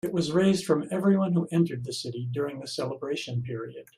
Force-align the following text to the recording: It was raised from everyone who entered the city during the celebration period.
It 0.03 0.13
was 0.13 0.31
raised 0.31 0.65
from 0.65 0.87
everyone 0.89 1.33
who 1.33 1.47
entered 1.51 1.83
the 1.83 1.93
city 1.93 2.27
during 2.31 2.59
the 2.59 2.67
celebration 2.67 3.43
period. 3.43 3.89